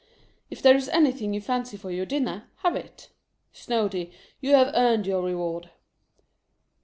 [0.49, 3.09] If there is anything you fancy for your dinner, have it.
[3.53, 5.69] Snoady, you have earned your reward."